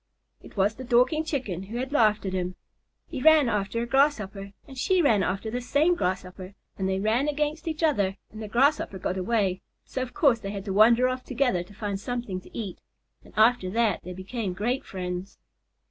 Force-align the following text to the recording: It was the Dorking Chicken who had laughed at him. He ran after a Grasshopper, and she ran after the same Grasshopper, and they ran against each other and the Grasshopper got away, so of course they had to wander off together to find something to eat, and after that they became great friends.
It 0.41 0.57
was 0.57 0.73
the 0.73 0.83
Dorking 0.83 1.23
Chicken 1.23 1.61
who 1.61 1.77
had 1.77 1.91
laughed 1.91 2.25
at 2.25 2.33
him. 2.33 2.55
He 3.05 3.21
ran 3.21 3.47
after 3.47 3.83
a 3.83 3.85
Grasshopper, 3.85 4.53
and 4.67 4.75
she 4.75 4.99
ran 4.99 5.21
after 5.21 5.51
the 5.51 5.61
same 5.61 5.93
Grasshopper, 5.93 6.55
and 6.75 6.89
they 6.89 6.99
ran 6.99 7.27
against 7.27 7.67
each 7.67 7.83
other 7.83 8.17
and 8.31 8.41
the 8.41 8.47
Grasshopper 8.47 8.97
got 8.97 9.19
away, 9.19 9.61
so 9.85 10.01
of 10.01 10.15
course 10.15 10.39
they 10.39 10.49
had 10.49 10.65
to 10.65 10.73
wander 10.73 11.07
off 11.07 11.23
together 11.23 11.61
to 11.61 11.75
find 11.75 11.99
something 11.99 12.41
to 12.41 12.57
eat, 12.57 12.81
and 13.23 13.31
after 13.37 13.69
that 13.69 14.01
they 14.01 14.13
became 14.13 14.53
great 14.53 14.83
friends. 14.83 15.37